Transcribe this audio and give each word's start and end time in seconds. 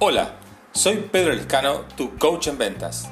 Hola, 0.00 0.34
soy 0.72 0.96
Pedro 1.10 1.32
Lescano, 1.32 1.82
tu 1.96 2.18
coach 2.18 2.48
en 2.48 2.58
ventas. 2.58 3.08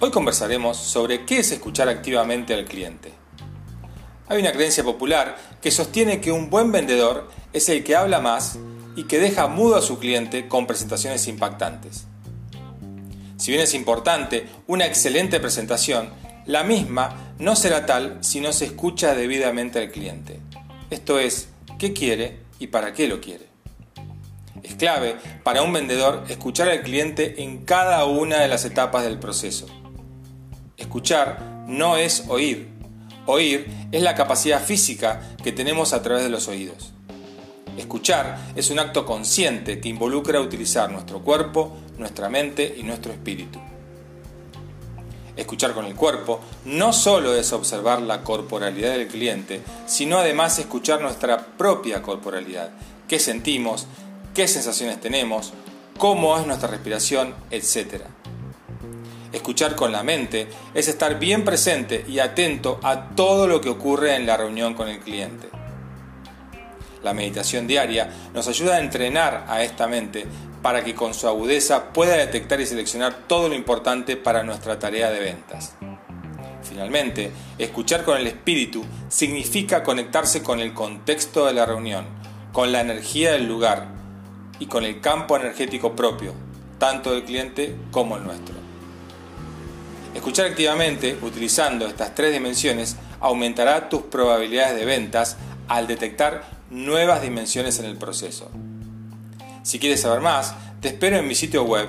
Hoy 0.00 0.10
conversaremos 0.10 0.76
sobre 0.76 1.24
qué 1.24 1.38
es 1.38 1.50
escuchar 1.50 1.88
activamente 1.88 2.52
al 2.54 2.66
cliente. 2.66 3.12
Hay 4.28 4.40
una 4.40 4.52
creencia 4.52 4.84
popular 4.84 5.36
que 5.60 5.70
sostiene 5.70 6.20
que 6.20 6.30
un 6.30 6.50
buen 6.50 6.72
vendedor 6.72 7.30
es 7.52 7.68
el 7.68 7.82
que 7.82 7.96
habla 7.96 8.20
más 8.20 8.58
y 8.96 9.04
que 9.04 9.18
deja 9.18 9.46
mudo 9.46 9.76
a 9.76 9.82
su 9.82 9.98
cliente 9.98 10.46
con 10.46 10.66
presentaciones 10.66 11.26
impactantes. 11.26 12.06
Si 13.38 13.50
bien 13.50 13.62
es 13.62 13.74
importante 13.74 14.46
una 14.66 14.86
excelente 14.86 15.40
presentación, 15.40 16.10
la 16.46 16.64
misma 16.64 17.34
no 17.38 17.54
será 17.54 17.86
tal 17.86 18.18
si 18.20 18.40
no 18.40 18.52
se 18.52 18.64
escucha 18.64 19.14
debidamente 19.14 19.78
al 19.78 19.90
cliente. 19.90 20.40
Esto 20.90 21.18
es, 21.18 21.48
qué 21.78 21.92
quiere 21.92 22.38
y 22.58 22.68
para 22.68 22.92
qué 22.92 23.08
lo 23.08 23.20
quiere. 23.20 23.46
Es 24.62 24.74
clave 24.74 25.16
para 25.42 25.62
un 25.62 25.72
vendedor 25.72 26.24
escuchar 26.28 26.68
al 26.68 26.82
cliente 26.82 27.42
en 27.42 27.64
cada 27.64 28.04
una 28.04 28.38
de 28.40 28.48
las 28.48 28.64
etapas 28.64 29.04
del 29.04 29.18
proceso. 29.18 29.66
Escuchar 30.76 31.64
no 31.66 31.96
es 31.96 32.24
oír. 32.28 32.68
Oír 33.26 33.66
es 33.92 34.02
la 34.02 34.14
capacidad 34.14 34.62
física 34.62 35.34
que 35.42 35.52
tenemos 35.52 35.92
a 35.92 36.02
través 36.02 36.24
de 36.24 36.30
los 36.30 36.48
oídos. 36.48 36.92
Escuchar 37.76 38.38
es 38.54 38.70
un 38.70 38.78
acto 38.78 39.06
consciente 39.06 39.80
que 39.80 39.88
involucra 39.88 40.40
utilizar 40.40 40.90
nuestro 40.90 41.22
cuerpo, 41.22 41.76
nuestra 41.98 42.28
mente 42.28 42.74
y 42.76 42.82
nuestro 42.82 43.12
espíritu. 43.12 43.60
Escuchar 45.36 45.72
con 45.72 45.86
el 45.86 45.94
cuerpo 45.94 46.40
no 46.66 46.92
solo 46.92 47.34
es 47.34 47.52
observar 47.52 48.02
la 48.02 48.22
corporalidad 48.22 48.92
del 48.92 49.08
cliente, 49.08 49.62
sino 49.86 50.18
además 50.18 50.58
escuchar 50.58 51.00
nuestra 51.00 51.38
propia 51.56 52.02
corporalidad, 52.02 52.70
qué 53.08 53.18
sentimos, 53.18 53.86
qué 54.34 54.46
sensaciones 54.46 55.00
tenemos, 55.00 55.52
cómo 55.96 56.38
es 56.38 56.46
nuestra 56.46 56.68
respiración, 56.68 57.34
etc. 57.50 58.02
Escuchar 59.32 59.74
con 59.74 59.90
la 59.92 60.02
mente 60.02 60.48
es 60.74 60.88
estar 60.88 61.18
bien 61.18 61.44
presente 61.44 62.04
y 62.06 62.18
atento 62.18 62.78
a 62.82 63.08
todo 63.10 63.46
lo 63.46 63.62
que 63.62 63.70
ocurre 63.70 64.16
en 64.16 64.26
la 64.26 64.36
reunión 64.36 64.74
con 64.74 64.88
el 64.88 65.00
cliente. 65.00 65.61
La 67.02 67.14
meditación 67.14 67.66
diaria 67.66 68.10
nos 68.32 68.48
ayuda 68.48 68.76
a 68.76 68.80
entrenar 68.80 69.44
a 69.48 69.62
esta 69.62 69.86
mente 69.88 70.26
para 70.62 70.84
que 70.84 70.94
con 70.94 71.14
su 71.14 71.26
agudeza 71.26 71.92
pueda 71.92 72.16
detectar 72.16 72.60
y 72.60 72.66
seleccionar 72.66 73.14
todo 73.26 73.48
lo 73.48 73.54
importante 73.54 74.16
para 74.16 74.44
nuestra 74.44 74.78
tarea 74.78 75.10
de 75.10 75.20
ventas. 75.20 75.74
Finalmente, 76.62 77.32
escuchar 77.58 78.04
con 78.04 78.16
el 78.16 78.26
espíritu 78.26 78.84
significa 79.08 79.82
conectarse 79.82 80.42
con 80.42 80.60
el 80.60 80.72
contexto 80.72 81.46
de 81.46 81.52
la 81.52 81.66
reunión, 81.66 82.06
con 82.52 82.70
la 82.70 82.80
energía 82.80 83.32
del 83.32 83.48
lugar 83.48 83.88
y 84.60 84.66
con 84.66 84.84
el 84.84 85.00
campo 85.00 85.36
energético 85.36 85.96
propio, 85.96 86.34
tanto 86.78 87.12
del 87.12 87.24
cliente 87.24 87.76
como 87.90 88.16
el 88.16 88.24
nuestro. 88.24 88.54
Escuchar 90.14 90.46
activamente, 90.46 91.18
utilizando 91.22 91.86
estas 91.86 92.14
tres 92.14 92.32
dimensiones, 92.32 92.96
aumentará 93.18 93.88
tus 93.88 94.02
probabilidades 94.02 94.76
de 94.76 94.84
ventas 94.84 95.36
al 95.68 95.86
detectar 95.86 96.61
nuevas 96.72 97.22
dimensiones 97.22 97.78
en 97.78 97.84
el 97.84 97.96
proceso. 97.96 98.50
Si 99.62 99.78
quieres 99.78 100.00
saber 100.00 100.20
más, 100.20 100.54
te 100.80 100.88
espero 100.88 101.18
en 101.18 101.28
mi 101.28 101.34
sitio 101.34 101.62
web 101.62 101.88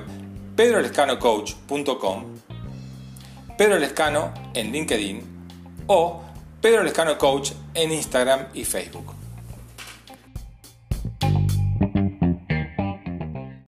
pedrolescanocoach.com, 0.56 2.26
Pedro 3.58 3.80
Lescano 3.80 4.34
en 4.54 4.72
LinkedIn 4.72 5.22
o 5.88 6.22
Pedro 6.62 6.84
Lescano 6.84 7.18
Coach 7.18 7.54
en 7.74 7.92
Instagram 7.92 8.48
y 8.54 8.66
Facebook. 8.66 9.23